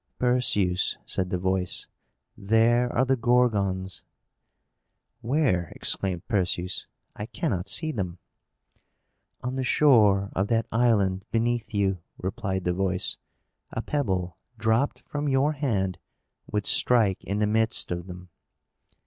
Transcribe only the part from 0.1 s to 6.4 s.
"Perseus," said the voice, "there are the Gorgons." "Where?" exclaimed